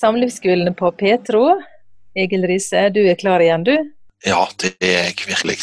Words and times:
Samlivsskolen 0.00 0.74
på 0.74 0.92
Petro. 0.92 1.60
Egil 2.14 2.46
Riise, 2.46 2.88
du 2.88 3.02
er 3.04 3.14
klar 3.20 3.42
igjen, 3.44 3.64
du? 3.64 3.74
Ja, 4.24 4.46
det 4.62 4.70
er 4.80 5.10
jeg 5.10 5.26
virkelig. 5.28 5.56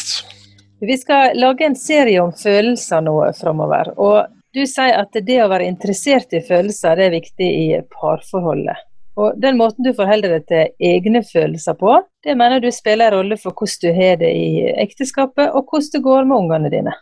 Vi 0.80 0.96
skal 0.98 1.34
lage 1.34 1.66
en 1.66 1.74
serie 1.76 2.20
om 2.22 2.30
følelser 2.30 3.02
nå 3.02 3.16
framover. 3.34 3.90
Og 3.98 4.28
du 4.54 4.60
sier 4.62 4.94
at 5.00 5.18
det 5.26 5.40
å 5.42 5.48
være 5.50 5.66
interessert 5.66 6.36
i 6.38 6.42
følelser 6.46 6.94
det 7.00 7.08
er 7.08 7.16
viktig 7.16 7.48
i 7.48 7.66
parforholdet. 7.96 8.84
Og 9.18 9.34
Den 9.42 9.58
måten 9.58 9.82
du 9.82 9.90
forholder 9.98 10.36
deg 10.36 10.46
til 10.46 10.86
egne 10.92 11.24
følelser 11.26 11.74
på, 11.74 11.96
det 12.22 12.38
mener 12.38 12.62
du 12.62 12.70
spiller 12.70 13.10
en 13.10 13.18
rolle 13.18 13.40
for 13.42 13.50
hvordan 13.50 13.82
du 13.82 13.90
har 13.98 14.22
det 14.22 14.30
i 14.30 14.50
ekteskapet, 14.86 15.50
og 15.50 15.66
hvordan 15.66 15.90
det 15.96 16.04
går 16.06 16.30
med 16.30 16.44
ungene 16.44 16.70
dine. 16.76 16.94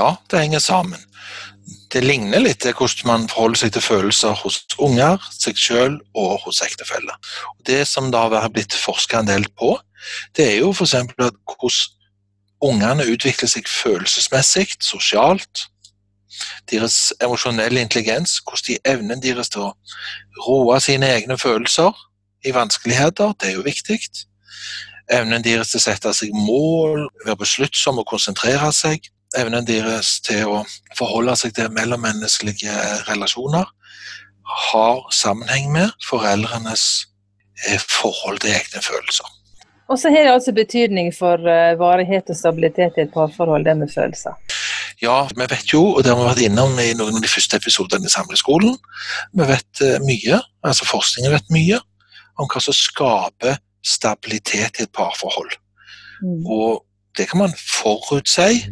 Ja, 0.00 0.14
det 0.30 0.46
henger 0.46 0.64
sammen. 0.64 1.04
Det 1.92 2.02
ligner 2.02 2.42
litt 2.42 2.62
til 2.64 2.74
hvordan 2.74 3.08
man 3.08 3.28
forholder 3.30 3.60
seg 3.62 3.74
til 3.76 3.84
følelser 3.84 4.34
hos 4.42 4.62
unger, 4.82 5.22
seg 5.30 5.58
selv 5.60 6.00
og 6.18 6.40
hos 6.46 6.62
ektefelle. 6.64 7.14
Det 7.66 7.84
som 7.88 8.10
det 8.10 8.20
har 8.20 8.50
blitt 8.54 8.74
forska 8.74 9.22
en 9.22 9.30
del 9.30 9.46
på, 9.58 9.76
det 10.36 10.50
er 10.50 10.58
jo 10.60 10.72
f.eks. 10.74 10.96
hvordan 11.16 11.78
ungene 12.66 13.06
utvikler 13.12 13.50
seg 13.50 13.68
følelsesmessig, 13.68 14.68
sosialt, 14.82 15.66
deres 16.70 17.12
emosjonelle 17.22 17.80
intelligens, 17.80 18.40
hvordan 18.44 18.66
de 18.68 18.78
evnen 18.92 19.22
deres 19.22 19.50
til 19.52 19.68
å 19.68 19.74
roe 20.46 20.80
sine 20.84 21.08
egne 21.14 21.38
følelser 21.40 21.94
i 22.46 22.52
vanskeligheter, 22.54 23.32
det 23.40 23.50
er 23.50 23.58
jo 23.58 23.66
viktig. 23.66 24.00
Evnen 25.12 25.44
deres 25.44 25.70
til 25.70 25.80
å 25.80 25.84
sette 25.86 26.12
seg 26.16 26.34
mål, 26.34 27.06
være 27.24 27.38
besluttsom 27.40 28.02
og 28.02 28.08
konsentrere 28.10 28.72
seg. 28.74 29.06
Evnen 29.36 29.66
deres 29.68 30.16
til 30.24 30.48
å 30.48 30.60
forholde 30.96 31.34
seg 31.36 31.54
til 31.56 31.72
mellommenneskelige 31.74 32.76
relasjoner 33.08 33.68
har 34.70 35.00
sammenheng 35.12 35.72
med 35.74 35.90
foreldrenes 36.06 36.84
eh, 37.66 37.80
forhold 37.80 38.40
til 38.44 38.54
egne 38.56 38.82
følelser. 38.82 39.32
Og 39.90 39.98
så 40.00 40.10
har 40.10 40.26
det 40.26 40.32
altså 40.34 40.54
betydning 40.54 41.12
for 41.14 41.38
uh, 41.46 41.76
varighet 41.78 42.30
og 42.32 42.38
stabilitet 42.38 42.96
i 42.98 43.04
et 43.04 43.12
parforhold, 43.14 43.66
det 43.66 43.76
med 43.78 43.92
følelser. 43.92 44.34
Ja, 45.02 45.26
vi 45.36 45.46
vet 45.50 45.70
jo, 45.70 45.82
og 45.92 46.02
det 46.02 46.10
har 46.10 46.18
vi 46.18 46.26
vært 46.26 46.42
innom 46.46 46.78
i 46.82 46.88
noen 46.98 47.18
av 47.18 47.22
de 47.22 47.30
første 47.30 47.60
episodene 47.60 48.08
i 48.08 48.10
Samleskolen, 48.10 48.74
vi 49.36 49.46
vet 49.46 49.84
uh, 49.84 49.98
mye, 50.02 50.40
altså 50.66 50.88
forskningen 50.88 51.36
vet 51.36 51.54
mye, 51.54 51.78
om 52.40 52.50
hva 52.50 52.62
som 52.62 52.74
skaper 52.74 53.60
stabilitet 53.86 54.80
i 54.80 54.86
et 54.86 54.94
parforhold. 54.96 55.54
Mm. 56.24 56.42
Og 56.50 56.82
det 57.16 57.28
kan 57.30 57.44
man 57.44 57.54
forutsi 57.56 58.66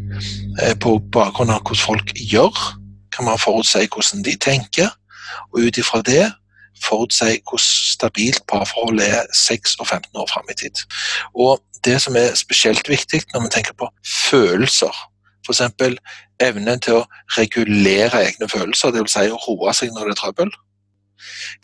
på 0.82 0.98
bakgrunn 1.12 1.52
av 1.54 1.62
hvordan 1.62 1.82
folk 1.82 2.12
gjør, 2.18 2.54
kan 3.14 3.28
man 3.28 3.40
forutsi 3.40 3.86
hvordan 3.86 4.24
de 4.26 4.36
tenker, 4.40 4.90
og 5.52 5.66
ut 5.66 5.78
ifra 5.80 6.02
det 6.06 6.26
forutsi 6.82 7.38
hvor 7.48 7.60
stabilt 7.62 8.42
parforholdet 8.50 9.08
er 9.08 9.26
6 9.34 9.76
og 9.80 9.86
15 9.86 10.20
år 10.20 10.28
fram 10.32 10.50
i 10.50 10.56
tid. 10.58 10.82
Og 11.34 11.62
det 11.84 12.00
som 12.02 12.16
er 12.16 12.34
spesielt 12.34 12.88
viktig 12.88 13.22
når 13.32 13.46
vi 13.46 13.52
tenker 13.54 13.76
på 13.78 13.88
følelser, 14.30 14.94
f.eks. 15.44 15.62
evnen 16.40 16.80
til 16.80 17.00
å 17.00 17.06
regulere 17.38 18.24
egne 18.24 18.48
følelser, 18.48 18.94
dvs. 18.94 19.16
Si 19.16 19.26
å 19.32 19.40
roe 19.46 19.74
seg 19.76 19.92
når 19.92 20.08
det 20.08 20.16
er 20.16 20.20
trøbbel, 20.22 20.54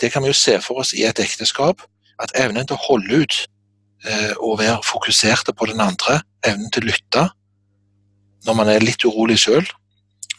det 0.00 0.12
kan 0.12 0.22
vi 0.22 0.30
jo 0.30 0.36
se 0.36 0.58
for 0.64 0.82
oss 0.82 0.92
i 0.96 1.06
et 1.08 1.20
ekteskap. 1.20 1.82
At 2.20 2.32
evnen 2.36 2.68
til 2.68 2.76
å 2.76 2.84
holde 2.84 3.22
ut 3.22 3.36
eh, 4.04 4.32
og 4.36 4.58
være 4.60 4.82
fokuserte 4.84 5.56
på 5.56 5.70
den 5.70 5.80
andre, 5.80 6.20
evnen 6.46 6.68
til 6.72 6.84
å 6.84 6.90
lytte 6.92 7.28
når 8.46 8.56
man 8.56 8.72
er 8.72 8.84
litt 8.84 9.04
urolig 9.04 9.38
sjøl, 9.42 9.66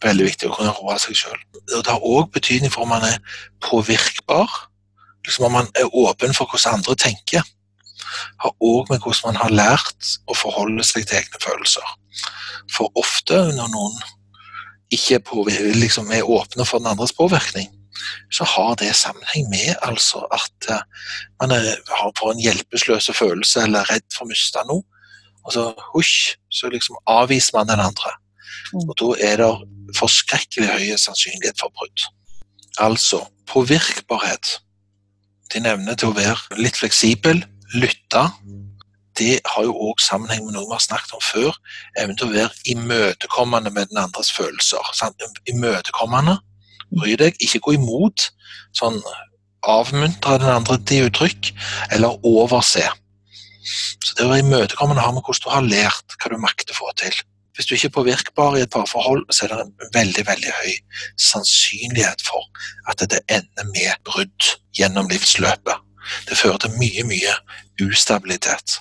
veldig 0.01 0.25
viktig 0.31 0.49
å 0.49 0.55
kunne 0.55 0.73
roe 0.79 0.97
seg 0.99 1.17
sjøl. 1.17 1.39
Det 1.69 1.85
har 1.87 2.01
òg 2.01 2.31
betydning 2.33 2.73
for 2.73 2.85
om 2.85 2.93
man 2.95 3.05
er 3.05 3.19
påvirkbar 3.63 4.49
liksom 5.25 5.45
om 5.45 5.51
man 5.51 5.67
er 5.75 5.95
åpen 5.95 6.33
for 6.33 6.49
hvordan 6.49 6.79
andre 6.79 6.95
tenker, 6.95 7.43
har 8.43 8.53
òg 8.59 8.89
med 8.89 9.03
hvordan 9.03 9.31
man 9.31 9.41
har 9.41 9.53
lært 9.53 10.15
å 10.27 10.37
forholde 10.37 10.83
seg 10.85 11.05
til 11.07 11.21
egne 11.21 11.41
følelser. 11.43 11.93
For 12.73 12.91
ofte 12.99 13.37
når 13.55 13.69
noen 13.73 13.99
ikke 14.91 15.21
er, 15.21 15.75
liksom 15.77 16.11
er 16.11 16.27
åpne 16.27 16.65
for 16.67 16.81
den 16.81 16.91
andres 16.91 17.15
påvirkning, 17.15 17.69
så 18.33 18.47
har 18.47 18.75
det 18.79 18.95
sammenheng 18.97 19.47
med 19.51 19.75
altså 19.85 20.23
at 20.33 20.69
eh, 20.73 20.81
man 21.41 21.53
er, 21.53 21.75
har 21.91 22.11
for 22.17 22.33
en 22.33 22.41
hjelpeløs 22.41 23.11
følelse 23.13 23.65
eller 23.67 23.83
er 23.83 23.95
redd 23.95 24.07
for 24.15 24.25
å 24.25 24.31
miste 24.31 24.63
noe. 24.67 24.83
Og 25.45 25.55
så 25.55 25.67
husj, 25.93 26.35
så 26.53 26.69
liksom 26.69 26.99
avviser 27.09 27.57
man 27.57 27.69
den 27.71 27.83
andre. 27.83 28.15
Mm. 28.73 28.89
Og 28.89 28.95
da 29.01 29.11
er 29.27 29.41
det 29.41 29.51
forskrekkelig 29.97 30.69
høy 30.69 30.97
sannsynlighet 31.01 31.59
for 31.59 31.73
brudd. 31.75 32.07
Altså 32.79 33.25
påvirkbarhet 33.51 34.59
din 35.53 35.67
evne 35.67 35.97
til 35.99 36.11
å 36.11 36.15
være 36.15 36.61
litt 36.61 36.77
fleksibel, 36.79 37.41
lytte, 37.75 38.23
det 39.19 39.41
har 39.45 39.65
jo 39.67 39.73
òg 39.89 39.99
sammenheng 40.01 40.45
med 40.45 40.55
noe 40.55 40.69
vi 40.69 40.75
har 40.75 40.83
snakket 40.83 41.15
om 41.17 41.23
før. 41.23 41.57
Evnen 41.99 42.17
til 42.17 42.29
å 42.29 42.35
være 42.35 42.63
imøtekommende 42.73 43.73
med 43.75 43.91
den 43.91 43.99
andres 44.01 44.31
følelser. 44.31 44.93
Sant? 44.95 45.21
Imøtekommende. 45.51 46.37
Bry 46.95 47.17
deg. 47.19 47.35
Ikke 47.43 47.61
gå 47.65 47.75
imot. 47.75 48.29
Sånn 48.77 49.01
avmuntre 49.67 50.39
den 50.41 50.53
andre 50.53 50.79
til 50.87 51.09
uttrykk, 51.09 51.51
eller 51.93 52.17
overse. 52.25 52.87
Så 53.61 54.15
det 54.17 54.25
å 54.25 54.31
være 54.31 54.45
imøtekommende 54.45 55.03
har 55.03 55.13
med 55.15 55.25
hvordan 55.25 55.45
du 55.45 55.53
har 55.53 55.67
lært, 55.67 56.17
hva 56.17 56.31
du 56.31 56.41
makter 56.41 56.75
å 56.75 56.79
få 56.79 56.93
til. 57.01 57.15
Hvis 57.55 57.67
du 57.67 57.75
ikke 57.75 57.89
er 57.89 57.95
påvirkbar 57.97 58.55
i 58.57 58.63
et 58.63 58.71
parforhold, 58.71 59.25
så 59.29 59.45
er 59.45 59.51
det 59.51 59.65
en 59.65 59.93
veldig 59.93 60.23
veldig 60.27 60.53
høy 60.61 60.75
sannsynlighet 61.19 62.23
for 62.25 62.47
at 62.89 63.03
det 63.11 63.19
ender 63.27 63.67
med 63.73 63.99
brudd 64.07 64.53
gjennom 64.77 65.09
livsløpet. 65.11 65.83
Det 66.29 66.37
fører 66.37 66.61
til 66.63 66.77
mye, 66.79 67.03
mye 67.05 67.35
ustabilitet. 67.85 68.79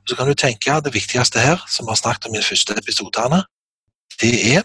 Og 0.00 0.10
så 0.10 0.16
kan 0.16 0.28
du 0.28 0.34
tenke 0.34 0.72
at 0.72 0.84
Det 0.84 0.94
viktigste 0.94 1.40
her, 1.40 1.62
som 1.68 1.86
vi 1.86 1.90
har 1.90 2.00
snakket 2.00 2.26
om 2.26 2.34
i 2.34 2.38
de 2.38 2.44
første 2.44 2.74
episodene, 2.78 3.42
det 4.20 4.56
er 4.56 4.62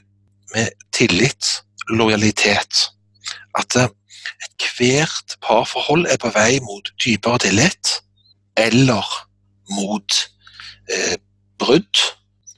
med 0.55 0.69
tillit, 0.93 1.63
lojalitet. 1.89 2.87
At 3.57 3.75
eh, 3.75 3.89
ethvert 4.47 5.37
parforhold 5.41 6.05
er 6.07 6.17
på 6.17 6.31
vei 6.33 6.59
mot 6.63 6.93
dypere 7.03 7.39
tillit 7.45 7.97
eller 8.57 9.05
mot 9.75 10.17
eh, 10.91 11.15
brudd, 11.61 12.03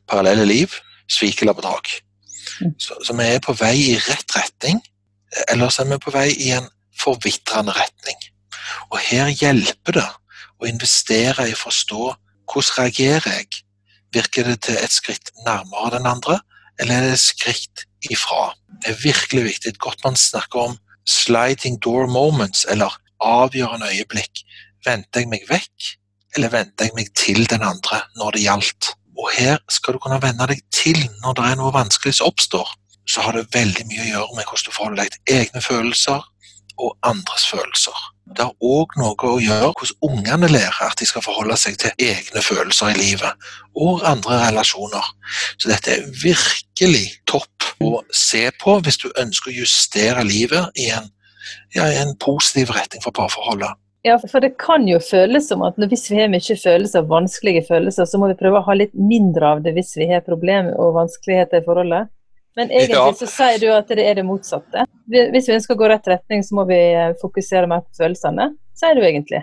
parallelle 0.09 0.46
liv, 0.47 0.75
svik 1.12 1.41
eller 1.41 1.57
bedrag. 1.57 1.90
Mm. 2.62 2.74
Så, 2.79 2.97
så, 3.06 3.16
vi 3.18 3.28
er 3.28 3.44
på 3.44 3.56
vei 3.57 3.75
i 3.94 4.00
rett 4.07 4.35
retning, 4.38 4.81
eller 5.50 5.73
så 5.73 5.84
er 5.84 5.94
vi 5.94 6.02
på 6.03 6.13
vei 6.13 6.29
i 6.34 6.52
en 6.56 6.69
forvitrende 7.00 7.75
retning. 7.75 8.19
Og 8.91 9.00
her 9.02 9.31
hjelper 9.34 10.00
det 10.00 10.09
å 10.62 10.69
investere 10.69 11.50
i 11.50 11.56
å 11.56 11.63
forstå 11.63 12.13
hvordan 12.53 12.75
reagerer 12.78 13.40
jeg? 13.40 13.63
Virker 14.13 14.46
det 14.46 14.59
til 14.68 14.78
et 14.78 14.94
skritt 14.94 15.31
nærmere 15.46 15.96
den 15.96 16.06
andre, 16.06 16.38
eller 16.79 17.00
er 17.00 17.07
det 17.07 17.16
et 17.16 17.23
skritt 17.23 17.85
ifra? 18.12 18.52
Det 18.84 18.91
er 18.91 19.02
virkelig 19.02 19.44
viktig. 19.47 19.73
Godt 19.81 20.03
man 20.06 20.19
snakker 20.19 20.68
om 20.68 20.78
sliding 21.09 21.79
door 21.81 22.06
moments, 22.07 22.66
eller 22.69 22.94
avgjørende 23.23 23.90
øyeblikk. 23.90 24.44
Venter 24.85 25.23
jeg 25.23 25.31
meg 25.31 25.47
vekk, 25.50 25.94
eller 26.36 26.54
jeg 26.60 26.92
meg 26.96 27.10
til 27.18 27.46
den 27.50 27.64
andre 27.66 28.04
når 28.20 28.36
det 28.36 28.46
gjaldt? 28.46 28.94
Og 29.20 29.30
her 29.38 29.60
skal 29.70 29.96
du 29.96 30.02
kunne 30.02 30.22
vende 30.22 30.48
deg 30.50 30.64
til 30.74 30.98
når 31.22 31.38
det 31.38 31.50
er 31.50 31.60
noe 31.60 31.74
vanskelig 31.76 32.18
som 32.18 32.32
oppstår. 32.32 32.70
Så 33.06 33.22
har 33.22 33.36
det 33.38 33.52
veldig 33.54 33.86
mye 33.90 34.06
å 34.06 34.10
gjøre 34.10 34.38
med 34.38 34.48
hvordan 34.48 34.66
du 34.66 34.76
forholder 34.76 35.04
deg 35.04 35.14
til 35.14 35.38
egne 35.38 35.62
følelser 35.62 36.24
og 36.82 36.96
andres 37.06 37.46
følelser. 37.52 37.98
Det 38.24 38.46
har 38.48 38.66
òg 38.66 38.96
noe 38.98 39.28
å 39.30 39.42
gjøre 39.44 39.74
hvordan 39.76 40.08
ungene 40.08 40.50
lærer 40.50 40.86
at 40.88 40.98
de 41.02 41.06
skal 41.06 41.26
forholde 41.26 41.58
seg 41.60 41.76
til 41.82 41.92
egne 42.02 42.42
følelser 42.42 42.94
i 42.94 42.98
livet, 42.98 43.50
og 43.76 44.06
andre 44.08 44.40
relasjoner. 44.48 45.10
Så 45.59 45.70
dette 45.70 45.97
er 45.97 46.08
virkelig 46.24 47.06
topp 47.29 47.68
å 47.84 48.00
se 48.16 48.47
på 48.64 48.78
hvis 48.86 49.02
du 49.03 49.09
ønsker 49.12 49.52
å 49.52 49.58
justere 49.59 50.24
livet 50.26 50.79
i 50.79 50.90
en, 50.96 51.12
ja, 51.76 51.90
i 51.91 52.00
en 52.02 52.16
positiv 52.18 52.74
retning 52.74 53.03
for 53.03 53.16
parforholdet. 53.16 53.76
Ja, 54.03 54.17
for 54.20 54.44
det 54.44 54.58
kan 54.59 54.84
jo 54.88 54.97
føles 55.00 55.47
som 55.47 55.61
at 55.64 55.78
hvis 55.79 56.09
vi 56.11 56.17
har 56.20 56.32
mye 56.32 56.58
følelser, 56.59 57.05
vanskelige 57.08 57.64
følelser, 57.70 58.08
så 58.09 58.20
må 58.20 58.28
vi 58.34 58.40
prøve 58.41 58.59
å 58.59 58.66
ha 58.66 58.76
litt 58.76 58.91
mindre 59.00 59.53
av 59.55 59.64
det 59.64 59.72
hvis 59.78 59.94
vi 59.96 60.09
har 60.09 60.26
problemer 60.26 60.76
og 60.76 60.97
vanskeligheter 60.97 61.61
i 61.61 61.66
forholdet. 61.67 62.11
Men 62.59 62.70
egentlig 62.70 63.00
ja. 63.00 63.14
så 63.17 63.29
sier 63.32 63.61
du 63.64 63.70
at 63.73 63.88
det 63.90 64.03
er 64.03 64.20
det 64.20 64.26
motsatte. 64.28 64.84
Hvis 65.08 65.47
vi 65.47 65.55
ønsker 65.55 65.78
å 65.78 65.79
gå 65.79 65.90
rett 65.90 66.09
retning, 66.11 66.44
så 66.46 66.59
må 66.59 66.67
vi 66.70 66.78
eh, 66.91 67.16
fokusere 67.22 67.70
mer 67.72 67.82
på 67.88 68.03
følelsene, 68.03 68.52
sier 68.78 69.00
du 69.00 69.08
egentlig. 69.08 69.41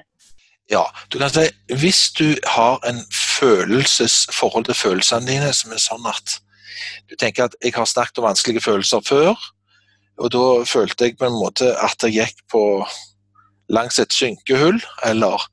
Ja, 0.70 0.84
du 1.10 1.18
kan 1.18 1.32
si 1.32 1.48
hvis 1.80 2.04
du 2.14 2.36
har 2.52 2.78
en 2.86 3.00
følelsesforhold 3.16 4.68
til 4.68 4.78
følelsene 4.78 5.26
dine 5.26 5.50
som 5.56 5.72
er 5.74 5.82
sånn 5.82 6.04
at 6.06 6.36
du 7.10 7.16
tenker 7.18 7.48
at 7.48 7.56
jeg 7.64 7.74
har 7.74 7.88
sterkt 7.88 8.20
og 8.20 8.28
vanskelige 8.28 8.62
følelser 8.68 9.02
før, 9.02 9.34
og 10.20 10.30
da 10.36 10.44
følte 10.68 11.08
jeg 11.08 11.16
på 11.18 11.26
en 11.26 11.38
måte 11.40 11.72
at 11.80 12.04
jeg 12.06 12.20
gikk 12.20 12.44
på 12.52 12.62
langs 13.70 13.98
et 14.02 14.12
synkehull 14.12 14.80
eller 15.06 15.46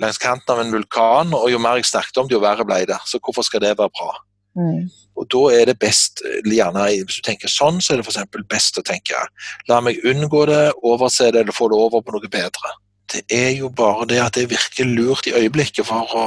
langs 0.00 0.20
kanten 0.20 0.52
av 0.52 0.60
en 0.60 0.72
vulkan, 0.74 1.34
og 1.36 1.50
jo 1.50 1.60
mer 1.62 1.80
jeg 1.80 1.88
snakket 1.88 2.20
om 2.20 2.28
det, 2.28 2.36
jo 2.36 2.44
verre 2.44 2.66
ble 2.68 2.82
det. 2.88 2.98
Så 3.08 3.20
hvorfor 3.22 3.46
skal 3.46 3.62
det 3.64 3.76
være 3.78 3.92
bra? 3.92 4.12
Mm. 4.56 4.88
Og 5.16 5.28
da 5.32 5.42
er 5.52 5.68
det 5.68 5.78
best, 5.80 6.22
gjerne 6.44 6.86
Hvis 7.04 7.20
du 7.20 7.24
tenker 7.24 7.48
sånn, 7.48 7.80
så 7.80 7.92
er 7.92 8.00
det 8.00 8.06
f.eks. 8.08 8.44
best 8.48 8.78
å 8.80 8.84
tenke 8.84 9.24
la 9.68 9.80
meg 9.84 10.00
unngå 10.04 10.46
det, 10.48 10.72
overse 10.82 11.30
det 11.32 11.44
eller 11.44 11.56
få 11.56 11.68
det 11.72 11.80
over 11.80 12.04
på 12.04 12.14
noe 12.14 12.30
bedre. 12.32 12.72
Det 13.12 13.22
er 13.32 13.52
jo 13.56 13.70
bare 13.70 14.06
det 14.10 14.20
at 14.20 14.36
det 14.36 14.50
virker 14.50 14.88
lurt 14.88 15.28
i 15.28 15.34
øyeblikket 15.36 15.86
for 15.86 16.12
å 16.16 16.26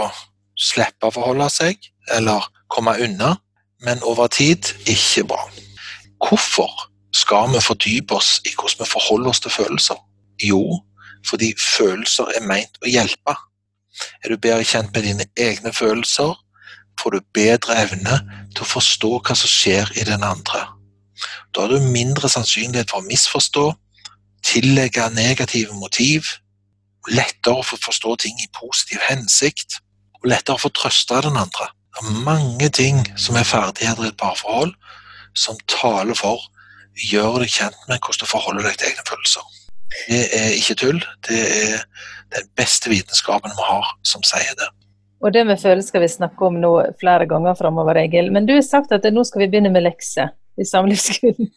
slippe 0.60 1.10
å 1.10 1.14
forholde 1.14 1.50
seg, 1.52 1.78
eller 2.16 2.46
komme 2.72 2.96
unna, 3.04 3.36
men 3.86 4.02
over 4.04 4.28
tid 4.32 4.72
ikke 4.90 5.26
bra. 5.30 5.42
Hvorfor 6.24 6.70
skal 7.16 7.52
vi 7.54 7.62
fordype 7.64 8.16
oss 8.16 8.40
i 8.46 8.54
hvordan 8.56 8.84
vi 8.84 8.92
forholder 8.92 9.32
oss 9.32 9.44
til 9.44 9.54
følelser? 9.54 10.00
Jo, 10.44 10.62
fordi 11.28 11.54
følelser 11.60 12.32
er 12.38 12.46
meint 12.48 12.80
å 12.84 12.90
hjelpe. 12.90 13.36
Er 14.24 14.32
du 14.32 14.38
bedre 14.38 14.66
kjent 14.68 14.94
med 14.96 15.06
dine 15.08 15.28
egne 15.40 15.74
følelser, 15.76 16.36
får 17.00 17.16
du 17.16 17.32
bedre 17.36 17.78
evne 17.84 18.20
til 18.54 18.66
å 18.66 18.70
forstå 18.74 19.12
hva 19.20 19.36
som 19.38 19.52
skjer 19.52 19.92
i 20.00 20.06
den 20.08 20.24
andre. 20.26 20.66
Da 21.56 21.66
har 21.66 21.74
du 21.74 21.92
mindre 21.92 22.30
sannsynlighet 22.32 22.92
for 22.92 23.02
å 23.02 23.08
misforstå, 23.10 23.66
tillegge 24.46 25.10
negative 25.16 25.76
motiv, 25.76 26.28
lettere 27.10 27.60
å 27.60 27.66
forstå 27.66 28.16
ting 28.24 28.40
i 28.44 28.52
positiv 28.56 29.04
hensikt, 29.08 29.80
og 30.20 30.32
lettere 30.32 30.60
å 30.60 30.64
få 30.64 30.72
trøste 30.76 31.22
den 31.26 31.40
andre. 31.40 31.70
Det 31.96 32.06
er 32.06 32.24
mange 32.24 32.70
ting 32.76 33.02
som 33.20 33.38
er 33.40 33.48
ferdigheter 33.48 34.06
i 34.06 34.12
et 34.12 34.20
parforhold, 34.20 34.76
som 35.36 35.60
taler 35.72 36.18
for 36.18 36.44
gjør 37.10 37.44
deg 37.44 37.52
kjent 37.54 37.88
med 37.88 38.00
hvordan 38.04 38.26
du 38.26 38.30
forholder 38.30 38.68
deg 38.68 38.80
til 38.80 38.92
egne 38.92 39.08
følelser. 39.08 39.59
Det 40.08 40.26
er 40.38 40.52
ikke 40.58 40.78
tull. 40.80 41.00
Det 41.28 41.40
er 41.40 41.86
den 42.36 42.52
beste 42.58 42.92
vitenskapen 42.92 43.54
vi 43.56 43.66
har 43.70 43.96
som 44.06 44.26
sier 44.28 44.54
det. 44.60 44.70
Og 45.20 45.34
det 45.36 45.44
med 45.48 45.60
følelser 45.60 45.92
skal 45.92 46.04
vi 46.06 46.12
snakke 46.12 46.48
om 46.48 46.60
nå 46.62 46.72
flere 47.00 47.26
ganger 47.28 47.58
framover, 47.60 47.98
Egil. 48.00 48.32
Men 48.32 48.48
du 48.48 48.54
har 48.56 48.64
sagt 48.64 48.94
at 48.96 49.08
nå 49.12 49.26
skal 49.28 49.44
vi 49.44 49.50
begynne 49.52 49.72
med 49.74 49.84
lekser 49.84 50.32
i 50.60 50.68
samlivsskolen. 50.68 51.50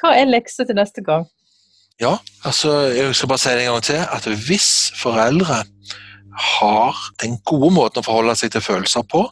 Hva 0.00 0.14
er 0.16 0.30
lekser 0.30 0.68
til 0.68 0.78
neste 0.78 1.04
gang? 1.04 1.26
Ja, 2.00 2.14
altså 2.48 2.72
jeg 2.96 3.12
skal 3.14 3.28
bare 3.28 3.42
si 3.42 3.52
det 3.52 3.66
en 3.66 3.74
gang 3.74 3.84
til. 3.84 4.00
At 4.00 4.28
hvis 4.48 4.70
foreldre 4.96 5.60
har 6.40 7.02
den 7.20 7.36
gode 7.44 7.74
måten 7.76 8.00
å 8.00 8.06
forholde 8.06 8.38
seg 8.40 8.54
til 8.54 8.64
følelser 8.64 9.04
på, 9.10 9.26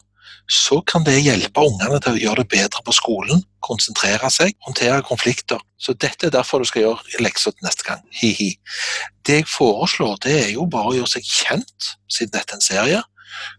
så 0.49 0.81
kan 0.85 1.05
det 1.05 1.21
hjelpe 1.21 1.65
ungene 1.65 1.97
til 2.01 2.15
å 2.17 2.21
gjøre 2.21 2.43
det 2.43 2.51
bedre 2.53 2.85
på 2.85 2.93
skolen, 2.93 3.41
konsentrere 3.65 4.29
seg, 4.33 4.55
håndtere 4.65 5.01
konflikter. 5.07 5.61
Så 5.79 5.93
dette 5.93 6.27
er 6.27 6.33
derfor 6.35 6.61
du 6.61 6.67
skal 6.69 6.85
gjøre 6.85 7.23
lekser 7.23 7.55
neste 7.65 7.85
gang. 7.87 8.03
Hi-hi. 8.21 8.51
Det 9.25 9.41
jeg 9.41 9.49
foreslår, 9.49 10.19
det 10.25 10.35
er 10.43 10.51
jo 10.53 10.67
bare 10.71 10.91
å 10.91 10.97
gjøre 10.99 11.13
seg 11.15 11.27
kjent, 11.27 11.89
siden 12.11 12.35
dette 12.35 12.55
er 12.55 12.59
en 12.59 12.65
serie. 12.65 13.01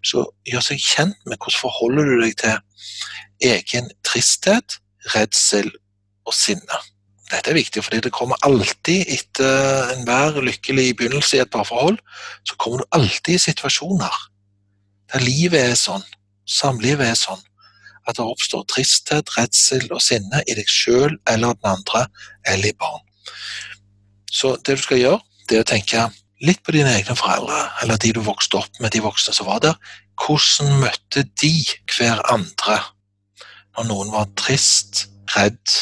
Så 0.07 0.25
gjør 0.49 0.65
seg 0.67 0.83
kjent 0.83 1.19
med 1.27 1.39
hvordan 1.39 1.61
forholder 1.61 2.09
du 2.11 2.17
deg 2.25 2.39
til 2.41 3.51
egen 3.51 3.93
tristhet, 4.07 4.81
redsel 5.15 5.71
og 6.29 6.37
sinne. 6.37 6.81
Dette 7.31 7.53
er 7.53 7.57
viktig, 7.61 7.85
fordi 7.87 8.03
det 8.05 8.13
kommer 8.13 8.41
alltid 8.45 9.07
etter 9.15 9.95
enhver 9.95 10.41
lykkelig 10.43 10.89
begynnelse 10.99 11.39
i 11.39 11.45
et 11.45 11.53
parforhold, 11.53 12.01
så 12.43 12.59
kommer 12.59 12.83
du 12.83 12.99
alltid 12.99 13.37
i 13.39 13.45
situasjoner 13.47 14.19
der 15.11 15.25
livet 15.27 15.71
er 15.73 15.79
sånn 15.79 16.05
Samlivet 16.51 17.13
er 17.13 17.19
sånn 17.19 17.43
at 18.09 18.17
det 18.17 18.25
oppstår 18.25 18.65
tristhet, 18.71 19.33
redsel 19.37 19.87
og 19.93 20.03
sinne 20.05 20.43
i 20.47 20.57
deg 20.57 20.69
sjøl 20.71 21.19
eller 21.29 21.57
den 21.59 21.71
andre, 21.75 22.07
eller 22.49 22.71
i 22.71 22.77
barn. 22.79 23.05
Så 24.31 24.57
det 24.65 24.79
du 24.79 24.83
skal 24.83 25.03
gjøre, 25.03 25.21
det 25.49 25.59
er 25.59 25.65
å 25.65 25.69
tenke 25.69 26.07
litt 26.41 26.63
på 26.65 26.73
dine 26.75 26.93
egne 26.97 27.17
foreldre, 27.19 27.61
eller 27.83 28.01
de 28.01 28.13
du 28.17 28.23
vokste 28.25 28.61
opp 28.61 28.81
med, 28.81 28.93
de 28.95 29.03
voksne 29.05 29.35
som 29.37 29.49
var 29.51 29.61
der. 29.65 29.77
Hvordan 30.21 30.81
møtte 30.83 31.25
de 31.41 31.53
hver 31.93 32.21
andre 32.33 32.79
når 33.77 33.89
noen 33.89 34.13
var 34.15 34.31
trist, 34.41 35.07
redd 35.37 35.77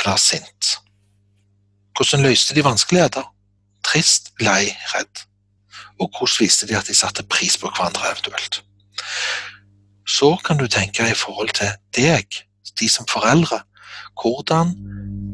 eller 0.00 0.20
sint? 0.20 0.78
Hvordan 1.98 2.24
løste 2.24 2.54
de 2.54 2.64
vanskeligheter? 2.64 3.26
Trist, 3.86 4.32
lei, 4.40 4.70
redd. 4.94 5.24
Og 5.98 6.10
hvordan 6.12 6.44
viste 6.44 6.68
de 6.68 6.76
at 6.78 6.86
de 6.86 6.94
satte 6.94 7.26
pris 7.26 7.58
på 7.58 7.70
hverandre 7.72 8.12
eventuelt? 8.12 8.62
Så 10.08 10.36
kan 10.44 10.58
du 10.58 10.66
tenke 10.66 11.04
i 11.04 11.16
forhold 11.16 11.52
til 11.58 11.72
deg, 11.96 12.26
de 12.80 12.88
som 12.88 13.06
foreldre. 13.10 13.60
Hvordan 14.20 14.74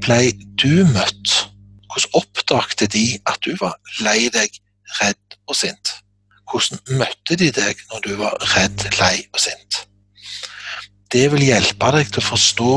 ble 0.03 0.33
du 0.61 0.85
møtt? 0.91 1.35
Hvordan 1.93 2.21
oppdagte 2.21 2.89
de 2.91 3.05
at 3.31 3.39
du 3.45 3.55
var 3.61 3.77
lei 4.03 4.29
deg, 4.35 4.51
redd 5.01 5.39
og 5.49 5.59
sint? 5.59 5.95
Hvordan 6.51 6.99
møtte 7.01 7.39
de 7.41 7.51
deg 7.55 7.81
når 7.91 8.07
du 8.07 8.15
var 8.21 8.39
redd, 8.57 8.87
lei 8.99 9.27
og 9.33 9.41
sint? 9.47 9.85
Det 11.13 11.29
vil 11.33 11.47
hjelpe 11.47 11.93
deg 11.95 12.11
til 12.11 12.25
å 12.25 12.31
forstå 12.33 12.71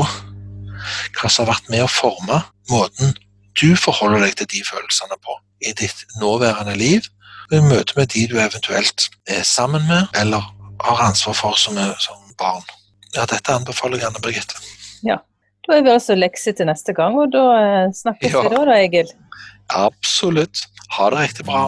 hva 1.18 1.28
som 1.28 1.44
har 1.44 1.56
vært 1.56 1.72
med 1.72 1.82
å 1.82 1.90
forme 1.90 2.42
måten 2.70 3.16
du 3.58 3.74
forholder 3.76 4.22
deg 4.22 4.36
til 4.38 4.50
de 4.52 4.60
følelsene 4.66 5.18
på 5.24 5.34
i 5.66 5.72
ditt 5.74 6.04
nåværende 6.20 6.76
liv, 6.78 7.08
og 7.50 7.56
i 7.58 7.64
møte 7.64 7.96
med 7.96 8.12
de 8.14 8.26
du 8.30 8.36
eventuelt 8.38 9.08
er 9.26 9.42
sammen 9.42 9.82
med, 9.88 10.06
eller 10.14 10.46
har 10.84 11.04
ansvar 11.08 11.36
for 11.36 11.58
som, 11.60 11.78
som 11.98 12.20
barn. 12.38 12.66
Ja, 13.16 13.24
dette 13.26 13.54
anbefaler 13.54 14.00
jeg 14.00 14.10
Anne 14.10 14.22
Birgitte. 14.24 14.60
Ja. 15.06 15.20
Da 15.68 15.76
er 15.76 15.84
vi 15.84 15.92
altså 15.92 16.16
lekse 16.16 16.54
til 16.56 16.68
neste 16.70 16.94
gang, 16.96 17.18
og 17.20 17.32
da 17.34 17.44
eh, 17.60 17.88
snakkes 17.92 18.32
ja. 18.32 18.44
vi 18.46 18.54
da, 18.54 18.64
da, 18.70 18.78
Egil. 18.80 19.10
Absolutt. 19.76 20.64
Ha 20.96 21.10
det 21.12 21.26
riktig 21.26 21.44
bra. 21.48 21.66